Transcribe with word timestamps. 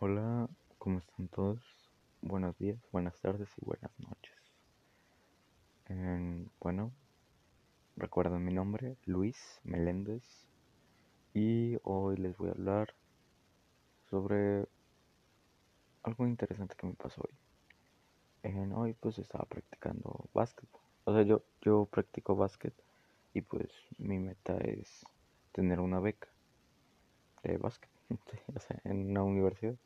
Hola, 0.00 0.48
¿cómo 0.78 0.98
están 0.98 1.28
todos? 1.28 1.60
Buenos 2.22 2.56
días, 2.56 2.78
buenas 2.90 3.20
tardes 3.20 3.50
y 3.60 3.64
buenas 3.66 3.90
noches. 3.98 4.32
En- 5.88 6.48
bueno, 6.60 6.92
recuerden 7.96 8.42
mi 8.46 8.52
nombre, 8.54 8.96
Luis 9.04 9.60
Meléndez, 9.62 10.24
y 11.34 11.78
hoy 11.84 12.16
les 12.18 12.36
voy 12.36 12.48
a 12.48 12.52
hablar 12.52 12.94
sobre 14.10 14.66
algo 16.02 16.26
interesante 16.26 16.74
que 16.76 16.88
me 16.88 16.94
pasó 16.94 17.22
hoy. 17.22 17.38
Hoy 18.74 18.94
pues 18.94 19.18
estaba 19.18 19.44
practicando 19.44 20.28
básquet. 20.34 20.68
O 21.04 21.12
sea, 21.12 21.22
yo, 21.22 21.42
yo 21.62 21.86
practico 21.86 22.34
básquet 22.36 22.74
y 23.34 23.40
pues 23.42 23.68
mi 23.98 24.18
meta 24.18 24.56
es 24.58 25.04
tener 25.52 25.80
una 25.80 26.00
beca 26.00 26.28
de 27.42 27.56
básquet, 27.58 27.90
en 28.84 29.10
una 29.10 29.22
universidad. 29.22 29.76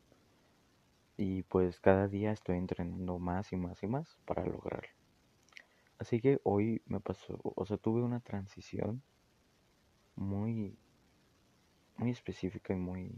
Y 1.16 1.42
pues 1.44 1.78
cada 1.80 2.08
día 2.08 2.32
estoy 2.32 2.56
entrenando 2.56 3.18
más 3.18 3.52
y 3.52 3.56
más 3.56 3.82
y 3.82 3.86
más 3.86 4.18
para 4.24 4.44
lograrlo. 4.44 4.88
Así 5.98 6.20
que 6.20 6.40
hoy 6.42 6.82
me 6.86 7.00
pasó, 7.00 7.38
o 7.42 7.64
sea, 7.64 7.76
tuve 7.76 8.02
una 8.02 8.20
transición 8.20 9.02
muy, 10.16 10.76
muy 11.96 12.10
específica 12.10 12.74
y 12.74 12.76
muy, 12.76 13.12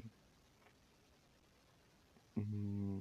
mm, 2.34 3.01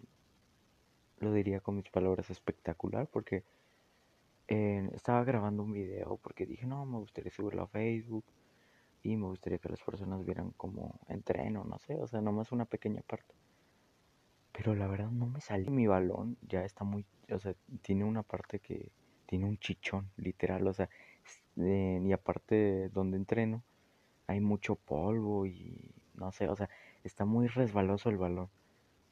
lo 1.20 1.34
diría 1.34 1.60
con 1.60 1.76
mis 1.76 1.90
palabras, 1.90 2.30
espectacular, 2.30 3.08
porque 3.08 3.44
eh, 4.48 4.90
estaba 4.94 5.24
grabando 5.24 5.64
un 5.64 5.74
video 5.74 6.18
porque 6.18 6.46
dije, 6.46 6.66
no, 6.66 6.86
me 6.86 7.00
gustaría 7.00 7.32
subirlo 7.32 7.64
a 7.64 7.68
Facebook 7.68 8.26
y 9.04 9.18
me 9.18 9.28
gustaría 9.28 9.60
que 9.60 9.70
las 9.70 9.82
personas 9.82 10.26
vieran 10.26 10.52
cómo 10.56 11.00
entreno, 11.10 11.66
no 11.66 11.78
sé, 11.78 12.02
o 12.02 12.08
sea, 12.08 12.22
nomás 12.22 12.52
una 12.54 12.66
pequeña 12.66 13.02
parte. 13.02 13.36
Pero 14.54 14.76
la 14.76 14.88
verdad 14.88 15.12
no 15.12 15.28
me 15.28 15.42
salió. 15.42 15.70
Mi 15.70 15.88
balón 15.88 16.38
ya 16.42 16.64
está 16.64 16.86
muy, 16.86 17.06
o 17.30 17.40
sea, 17.40 17.54
tiene 17.82 18.06
una 18.06 18.24
parte 18.24 18.60
que 18.60 18.92
tiene 19.26 19.46
un 19.46 19.58
chichón, 19.58 20.10
literal, 20.16 20.66
o 20.68 20.74
sea, 20.74 20.90
eh, 21.58 22.02
y 22.02 22.12
aparte 22.14 22.90
donde 22.90 23.18
entreno 23.18 23.64
hay 24.28 24.40
mucho 24.40 24.76
polvo 24.76 25.46
y 25.46 25.76
no 26.16 26.32
sé, 26.32 26.48
o 26.48 26.56
sea, 26.56 26.70
está 27.04 27.26
muy 27.26 27.48
resbaloso 27.48 28.10
el 28.10 28.18
balón 28.18 28.50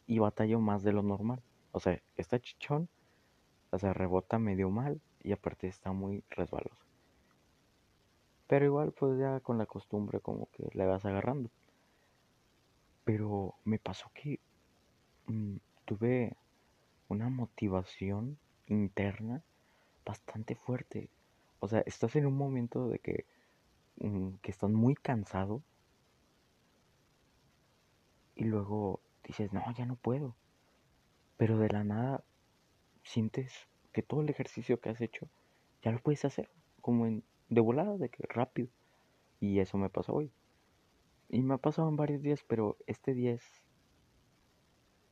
y 0.07 0.19
batallo 0.19 0.59
más 0.59 0.83
de 0.83 0.93
lo 0.93 1.03
normal. 1.03 1.41
O 1.73 1.79
sea, 1.79 2.01
está 2.15 2.39
chichón, 2.39 2.87
o 3.71 3.77
sea, 3.79 3.93
rebota 3.93 4.39
medio 4.39 4.69
mal 4.69 5.01
y 5.21 5.33
aparte 5.33 5.67
está 5.67 5.91
muy 5.91 6.23
resbaloso. 6.29 6.90
Pero 8.51 8.65
igual, 8.65 8.91
pues 8.91 9.17
ya 9.17 9.39
con 9.39 9.57
la 9.57 9.65
costumbre 9.65 10.19
como 10.19 10.49
que 10.51 10.67
le 10.73 10.85
vas 10.85 11.05
agarrando. 11.05 11.49
Pero 13.05 13.55
me 13.63 13.79
pasó 13.79 14.11
que 14.13 14.41
mm, 15.27 15.55
tuve 15.85 16.35
una 17.07 17.29
motivación 17.29 18.37
interna 18.67 19.41
bastante 20.05 20.55
fuerte. 20.55 21.09
O 21.61 21.69
sea, 21.69 21.79
estás 21.85 22.17
en 22.17 22.25
un 22.25 22.35
momento 22.35 22.89
de 22.89 22.99
que, 22.99 23.25
mm, 24.01 24.31
que 24.41 24.51
estás 24.51 24.69
muy 24.69 24.95
cansado 24.95 25.63
y 28.35 28.43
luego 28.43 28.99
dices, 29.23 29.53
no, 29.53 29.63
ya 29.77 29.85
no 29.85 29.95
puedo. 29.95 30.35
Pero 31.37 31.57
de 31.57 31.69
la 31.69 31.85
nada 31.85 32.21
sientes 33.05 33.53
que 33.93 34.01
todo 34.01 34.19
el 34.19 34.29
ejercicio 34.29 34.81
que 34.81 34.89
has 34.89 34.99
hecho 34.99 35.29
ya 35.81 35.93
lo 35.93 35.99
puedes 35.99 36.25
hacer, 36.25 36.51
como 36.81 37.05
en, 37.05 37.23
de 37.51 37.61
volada, 37.61 37.97
de 37.97 38.09
que 38.09 38.23
rápido. 38.27 38.69
Y 39.39 39.59
eso 39.59 39.77
me 39.77 39.89
pasó 39.89 40.13
hoy. 40.13 40.31
Y 41.29 41.43
me 41.43 41.53
ha 41.53 41.57
pasado 41.57 41.89
en 41.89 41.97
varios 41.97 42.21
días, 42.21 42.43
pero 42.47 42.77
este 42.87 43.13
día 43.13 43.33
es 43.33 43.43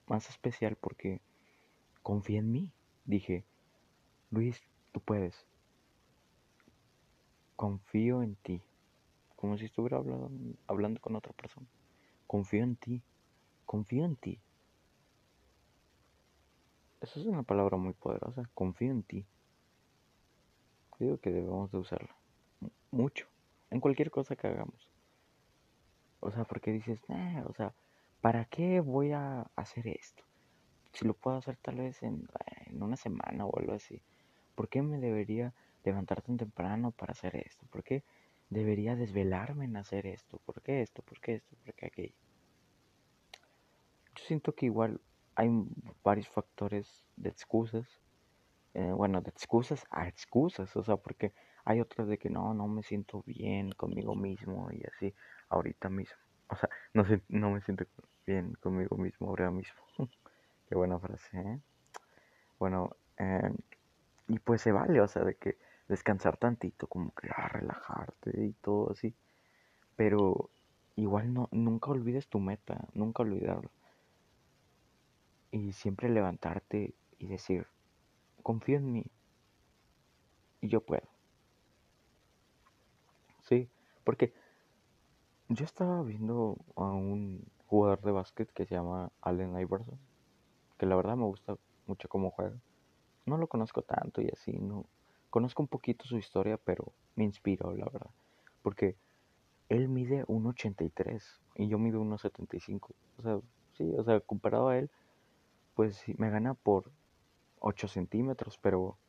más 0.07 0.29
especial 0.29 0.75
porque 0.77 1.21
confié 2.01 2.39
en 2.39 2.51
mí. 2.51 2.71
Dije, 3.05 3.45
Luis, 4.31 4.61
tú 4.93 5.01
puedes. 5.01 5.45
Confío 7.55 8.23
en 8.23 8.35
ti. 8.37 8.63
Como 9.35 9.57
si 9.57 9.65
estuviera 9.65 9.97
hablando, 9.97 10.31
hablando 10.67 11.01
con 11.01 11.15
otra 11.15 11.33
persona. 11.33 11.67
Confío 12.25 12.63
en 12.63 12.77
ti. 12.77 13.03
Confío 13.65 14.05
en 14.05 14.15
ti. 14.15 14.39
Esa 17.01 17.19
es 17.19 17.25
una 17.25 17.43
palabra 17.43 17.75
muy 17.75 17.93
poderosa. 17.93 18.49
Confío 18.53 18.91
en 18.91 19.03
ti. 19.03 19.25
Digo 20.99 21.17
que 21.17 21.31
debemos 21.31 21.71
de 21.71 21.77
usarla. 21.77 22.18
Mucho. 22.91 23.27
En 23.69 23.79
cualquier 23.79 24.11
cosa 24.11 24.35
que 24.35 24.47
hagamos. 24.47 24.89
O 26.19 26.31
sea, 26.31 26.43
porque 26.43 26.71
dices, 26.71 26.99
o 27.45 27.53
sea, 27.53 27.73
¿para 28.21 28.45
qué 28.45 28.81
voy 28.81 29.11
a 29.11 29.49
hacer 29.55 29.87
esto? 29.87 30.23
Si 30.93 31.05
lo 31.05 31.13
puedo 31.13 31.37
hacer 31.37 31.57
tal 31.57 31.75
vez 31.75 32.01
en, 32.03 32.27
en 32.65 32.81
una 32.81 32.97
semana 32.97 33.45
o 33.45 33.57
algo 33.59 33.73
así. 33.73 34.01
¿Por 34.55 34.67
qué 34.67 34.81
me 34.81 34.97
debería 34.97 35.53
levantar 35.83 36.21
tan 36.21 36.37
temprano 36.37 36.91
para 36.91 37.13
hacer 37.13 37.35
esto? 37.35 37.65
¿Por 37.67 37.83
qué 37.83 38.03
debería 38.49 38.95
desvelarme 38.95 39.65
en 39.65 39.77
hacer 39.77 40.05
esto? 40.07 40.39
¿Por 40.45 40.61
qué 40.61 40.81
esto? 40.81 41.01
¿Por 41.03 41.21
qué 41.21 41.35
esto? 41.35 41.55
¿Por 41.63 41.73
qué 41.75 41.85
aquello? 41.85 42.15
Yo 44.15 44.23
siento 44.25 44.53
que 44.53 44.65
igual 44.65 44.99
hay 45.35 45.49
varios 46.03 46.27
factores 46.27 47.05
de 47.15 47.29
excusas. 47.29 47.87
Eh, 48.73 48.91
bueno, 48.91 49.21
de 49.21 49.29
excusas 49.29 49.85
a 49.91 50.07
excusas. 50.07 50.75
O 50.75 50.83
sea, 50.83 50.97
porque 50.97 51.31
hay 51.69 51.81
otras 51.81 52.07
de 52.07 52.17
que 52.17 52.31
no, 52.31 52.55
no 52.55 52.67
me 52.67 52.81
siento 52.81 53.21
bien 53.27 53.71
conmigo 53.73 54.15
mismo 54.15 54.69
y 54.71 54.81
así 54.87 55.13
ahorita 55.49 55.87
mismo. 55.87 56.17
O 56.47 56.55
sea, 56.55 56.67
no, 56.95 57.05
sé, 57.05 57.21
no 57.29 57.51
me 57.51 57.61
siento 57.61 57.85
bien 58.25 58.55
conmigo 58.55 58.97
mismo 58.97 59.27
ahora 59.29 59.51
mismo. 59.51 59.79
Qué 60.67 60.73
buena 60.73 60.97
frase, 60.97 61.39
¿eh? 61.39 61.59
Bueno, 62.57 62.95
eh, 63.19 63.53
y 64.27 64.39
pues 64.39 64.63
se 64.63 64.71
vale, 64.71 64.99
o 64.99 65.07
sea, 65.07 65.23
de 65.23 65.35
que 65.35 65.59
descansar 65.87 66.37
tantito, 66.37 66.87
como 66.87 67.13
que 67.13 67.29
ah, 67.29 67.47
relajarte 67.49 68.31
y 68.45 68.53
todo 68.53 68.91
así. 68.91 69.13
Pero 69.95 70.49
igual 70.95 71.31
no, 71.35 71.49
nunca 71.51 71.91
olvides 71.91 72.27
tu 72.29 72.39
meta, 72.39 72.87
nunca 72.95 73.21
olvidarlo. 73.21 73.69
Y 75.51 75.73
siempre 75.73 76.09
levantarte 76.09 76.95
y 77.19 77.27
decir, 77.27 77.67
confío 78.41 78.77
en 78.77 78.91
mí 78.91 79.05
y 80.61 80.69
yo 80.69 80.81
puedo. 80.81 81.18
Sí, 83.49 83.67
porque 84.03 84.31
yo 85.47 85.65
estaba 85.65 86.03
viendo 86.03 86.55
a 86.75 86.83
un 86.83 87.43
jugador 87.65 87.99
de 88.01 88.11
básquet 88.11 88.51
que 88.53 88.67
se 88.67 88.75
llama 88.75 89.11
Allen 89.21 89.59
Iverson, 89.59 89.97
que 90.77 90.85
la 90.85 90.95
verdad 90.95 91.17
me 91.17 91.25
gusta 91.25 91.57
mucho 91.87 92.07
cómo 92.09 92.29
juega. 92.29 92.55
No 93.25 93.37
lo 93.37 93.47
conozco 93.47 93.81
tanto 93.81 94.21
y 94.21 94.29
así, 94.31 94.51
no. 94.51 94.85
Conozco 95.31 95.63
un 95.63 95.67
poquito 95.67 96.05
su 96.05 96.17
historia, 96.17 96.57
pero 96.57 96.93
me 97.15 97.23
inspiró, 97.23 97.73
la 97.73 97.85
verdad. 97.85 98.11
Porque 98.61 98.95
él 99.67 99.89
mide 99.89 100.25
1,83 100.27 101.23
y 101.55 101.69
yo 101.69 101.79
mido 101.79 102.01
1,75. 102.01 102.93
O 103.17 103.21
sea, 103.23 103.39
sí, 103.73 103.91
o 103.97 104.03
sea, 104.03 104.19
comparado 104.19 104.69
a 104.69 104.77
él, 104.77 104.91
pues 105.73 106.03
me 106.19 106.29
gana 106.29 106.53
por 106.53 106.91
8 107.61 107.87
centímetros, 107.87 108.59
pero 108.61 108.99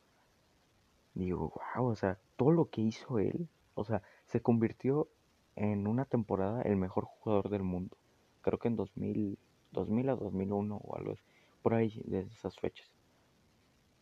digo, 1.13 1.53
wow, 1.75 1.89
o 1.89 1.95
sea, 1.95 2.17
todo 2.37 2.51
lo 2.51 2.69
que 2.71 2.81
hizo 2.81 3.19
él, 3.19 3.47
o 3.75 3.83
sea, 3.83 4.01
se 4.25 4.41
convirtió 4.41 5.07
en 5.55 5.87
una 5.87 6.05
temporada 6.05 6.61
el 6.63 6.75
mejor 6.75 7.05
jugador 7.05 7.49
del 7.49 7.63
mundo. 7.63 7.97
Creo 8.41 8.59
que 8.59 8.67
en 8.67 8.75
2000, 8.75 9.37
2000 9.71 10.09
a 10.09 10.15
2001 10.15 10.75
o 10.75 10.97
algo 10.97 11.13
así, 11.13 11.23
por 11.61 11.73
ahí 11.73 12.01
de 12.05 12.21
esas 12.21 12.57
fechas. 12.57 12.89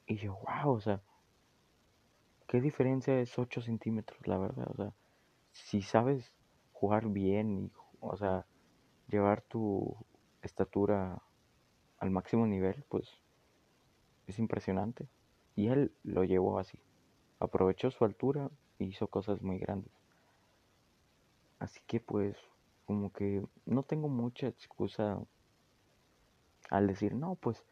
Y 0.08 0.18
yo, 0.18 0.38
wow, 0.64 0.74
o 0.74 0.82
sea, 0.82 1.02
qué 2.48 2.62
diferencia 2.62 3.20
es 3.20 3.38
8 3.38 3.62
centímetros, 3.62 4.26
la 4.28 4.38
verdad. 4.38 4.68
O 4.72 4.76
sea, 4.76 4.94
si 5.52 5.82
sabes 5.82 6.34
jugar 6.74 7.08
bien 7.10 7.66
y, 7.66 7.72
o 8.00 8.18
sea, 8.18 8.46
llevar 9.08 9.42
tu 9.42 9.96
estatura 10.42 11.22
al 12.00 12.12
máximo 12.12 12.48
nivel, 12.48 12.84
pues 12.90 13.10
es 14.28 14.40
impresionante. 14.40 15.08
Y 15.56 15.68
él 15.68 15.92
lo 16.04 16.24
llevó 16.24 16.58
así. 16.58 16.80
Aprovechó 17.40 17.92
su 17.92 18.06
altura 18.06 18.50
hizo 18.86 19.08
cosas 19.08 19.42
muy 19.42 19.58
grandes. 19.58 19.92
Así 21.60 21.80
que 21.88 22.00
pues 22.00 22.38
como 22.86 23.12
que 23.12 23.44
no 23.66 23.84
tengo 23.84 24.10
mucha 24.10 24.48
excusa 24.48 25.20
al 26.70 26.88
decir, 26.88 27.14
no, 27.14 27.36
pues, 27.36 27.64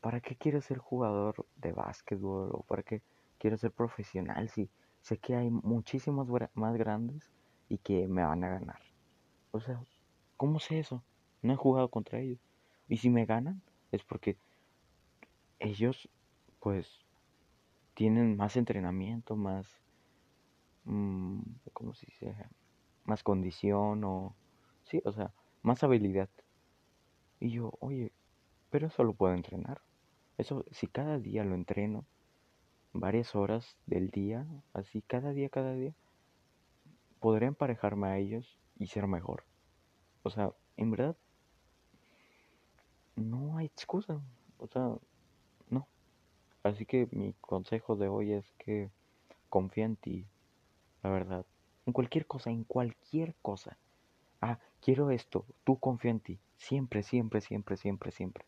¿para 0.00 0.20
qué 0.20 0.36
quiero 0.36 0.60
ser 0.60 0.78
jugador 0.78 1.46
de 1.56 1.72
básquetbol 1.72 2.50
o 2.52 2.62
para 2.62 2.82
qué 2.82 3.02
quiero 3.38 3.58
ser 3.58 3.72
profesional 3.72 4.48
si 4.48 4.70
sé 5.02 5.18
que 5.18 5.34
hay 5.34 5.50
muchísimos 5.50 6.28
más 6.54 6.76
grandes 6.76 7.30
y 7.68 7.78
que 7.78 8.06
me 8.06 8.22
van 8.22 8.44
a 8.44 8.48
ganar? 8.48 8.80
O 9.50 9.60
sea, 9.60 9.80
¿cómo 10.36 10.58
sé 10.60 10.78
eso? 10.78 11.02
No 11.42 11.52
he 11.52 11.56
jugado 11.56 11.88
contra 11.88 12.20
ellos. 12.20 12.38
Y 12.88 12.98
si 12.98 13.10
me 13.10 13.26
ganan 13.26 13.60
es 13.90 14.02
porque 14.04 14.36
ellos 15.58 16.08
pues 16.60 17.00
tienen 17.94 18.36
más 18.36 18.56
entrenamiento, 18.56 19.36
más, 19.36 19.81
¿cómo 21.92 22.00
se 22.00 22.06
dice? 22.06 22.34
Más 23.04 23.22
condición 23.22 24.02
o, 24.04 24.34
sí, 24.84 25.02
o 25.04 25.12
sea, 25.12 25.30
más 25.62 25.84
habilidad. 25.84 26.30
Y 27.38 27.50
yo, 27.50 27.74
oye, 27.80 28.12
pero 28.70 28.86
eso 28.86 29.04
lo 29.04 29.12
puedo 29.12 29.34
entrenar. 29.34 29.82
Eso, 30.38 30.64
si 30.70 30.86
cada 30.86 31.18
día 31.18 31.44
lo 31.44 31.54
entreno, 31.54 32.06
varias 32.94 33.34
horas 33.34 33.76
del 33.84 34.08
día, 34.10 34.46
así 34.72 35.02
cada 35.02 35.34
día, 35.34 35.50
cada 35.50 35.74
día, 35.74 35.92
podré 37.20 37.44
emparejarme 37.44 38.08
a 38.08 38.16
ellos 38.16 38.58
y 38.78 38.86
ser 38.86 39.06
mejor. 39.06 39.44
O 40.22 40.30
sea, 40.30 40.54
en 40.78 40.92
verdad, 40.92 41.16
no 43.16 43.58
hay 43.58 43.66
excusa. 43.66 44.18
O 44.56 44.66
sea, 44.66 44.96
no. 45.68 45.86
Así 46.62 46.86
que 46.86 47.06
mi 47.10 47.34
consejo 47.34 47.96
de 47.96 48.08
hoy 48.08 48.32
es 48.32 48.50
que 48.52 48.90
confía 49.50 49.84
en 49.84 49.96
ti, 49.96 50.26
la 51.02 51.10
verdad. 51.10 51.44
En 51.86 51.92
cualquier 51.92 52.26
cosa, 52.26 52.50
en 52.50 52.64
cualquier 52.64 53.34
cosa. 53.42 53.76
Ah, 54.40 54.58
quiero 54.80 55.10
esto, 55.10 55.46
tú 55.64 55.78
confía 55.78 56.10
en 56.10 56.20
ti. 56.20 56.38
Siempre, 56.56 57.02
siempre, 57.02 57.40
siempre, 57.40 57.76
siempre, 57.76 58.10
siempre. 58.12 58.44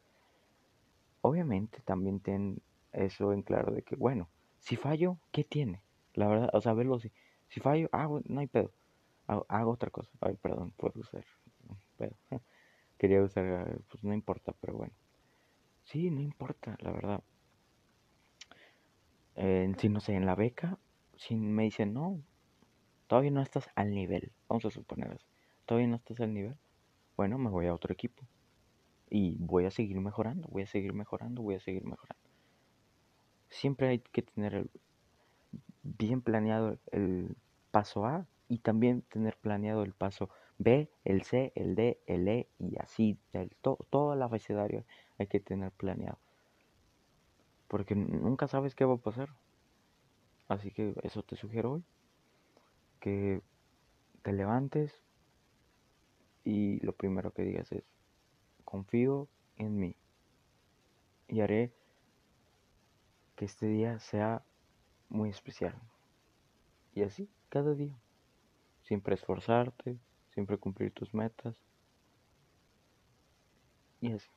Obviamente 1.21 1.81
también 1.85 2.21
ten 2.21 2.61
eso 2.93 3.33
en 3.33 3.43
claro 3.43 3.73
de 3.73 3.83
que, 3.83 3.97
bueno, 3.97 4.29
si 4.61 4.77
fallo, 4.77 5.19
¿qué 5.33 5.45
tiene? 5.45 5.81
La 6.15 6.29
verdad, 6.29 6.51
o 6.53 6.61
sea, 6.61 6.75
verlo 6.75 6.97
así. 6.97 7.11
Si 7.49 7.61
fallo, 7.61 7.89
ah, 7.93 8.09
no 8.25 8.41
hay 8.41 8.47
pedo. 8.47 8.73
Hago, 9.27 9.71
otra 9.71 9.91
cosa. 9.91 10.11
Ay, 10.21 10.37
perdón, 10.41 10.73
puedo 10.77 11.01
usar. 11.01 11.25
Pedo. 11.97 12.17
Quería 12.99 13.23
usar, 13.23 13.81
pues 13.89 14.05
no 14.05 14.15
importa, 14.15 14.55
pero 14.61 14.75
bueno. 14.75 14.93
Sí, 15.85 16.11
no 16.11 16.21
importa, 16.21 16.77
la 16.81 16.93
verdad. 16.93 17.23
si 19.79 19.89
no 19.89 20.01
sé, 20.01 20.15
en 20.15 20.27
la 20.27 20.35
beca, 20.35 20.79
si 21.17 21.37
me 21.37 21.65
dicen, 21.65 21.95
no, 21.95 22.21
todavía 23.07 23.31
no 23.31 23.43
estás 23.43 23.69
al 23.75 23.91
nivel, 23.91 24.33
vamos 24.49 24.65
a 24.65 24.71
suponer 24.71 25.13
eso, 25.13 25.27
todavía 25.67 25.89
no 25.89 25.97
estás 25.97 26.21
al 26.21 26.33
nivel, 26.33 26.57
bueno, 27.17 27.39
me 27.39 27.51
voy 27.51 27.67
a 27.67 27.75
otro 27.75 27.93
equipo 27.93 28.25
y 29.09 29.37
voy 29.39 29.67
a 29.67 29.71
seguir 29.71 30.01
mejorando, 30.01 30.49
voy 30.49 30.63
a 30.63 30.67
seguir 30.67 30.93
mejorando, 30.93 31.43
voy 31.43 31.55
a 31.55 31.61
seguir 31.61 31.85
mejorando. 31.85 32.25
Siempre 33.49 33.89
hay 33.89 33.99
que 34.01 34.23
tener 34.23 34.69
bien 35.83 36.23
planeado 36.23 36.79
el 36.91 37.37
paso 37.71 38.07
A 38.07 38.27
y 38.49 38.59
también 38.59 39.03
tener 39.03 39.37
planeado 39.37 39.83
el 39.83 39.93
paso 39.93 40.31
B, 40.59 40.91
el 41.05 41.23
C, 41.23 41.53
el 41.55 41.75
D, 41.75 42.01
el 42.07 42.27
E 42.29 42.49
y 42.59 42.77
así, 42.81 43.19
el, 43.33 43.51
todo 43.61 44.15
el 44.15 44.23
abecedario 44.23 44.85
hay 45.19 45.27
que 45.27 45.41
tener 45.41 45.71
planeado. 45.73 46.19
Porque 47.69 47.95
nunca 47.95 48.49
sabes 48.49 48.75
qué 48.75 48.85
va 48.85 48.95
a 48.95 48.99
pasar. 48.99 49.29
Así 50.49 50.71
que 50.71 50.95
eso 51.03 51.23
te 51.23 51.37
sugiero 51.37 51.73
hoy. 51.73 51.85
Que 53.05 53.43
te 54.23 54.33
levantes 54.33 55.05
y 56.43 56.81
lo 56.81 56.95
primero 56.95 57.35
que 57.35 57.43
digas 57.43 57.71
es, 57.71 57.85
confío 58.65 59.29
en 59.59 59.77
mí. 59.77 59.95
Y 61.29 61.43
haré 61.43 61.75
que 63.37 63.45
este 63.45 63.67
día 63.67 64.01
sea 64.01 64.43
muy 65.11 65.29
especial. 65.29 65.75
Y 66.95 67.03
así, 67.03 67.29
cada 67.51 67.75
día. 67.75 68.01
Siempre 68.85 69.17
esforzarte, 69.17 69.99
siempre 70.31 70.57
cumplir 70.57 70.91
tus 70.95 71.13
metas. 71.13 71.59
Y 74.01 74.13
así. 74.13 74.31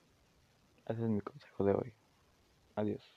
Ese 0.88 1.04
es 1.04 1.10
mi 1.10 1.22
consejo 1.22 1.64
de 1.64 1.74
hoy. 1.74 1.94
Adiós. 2.76 3.16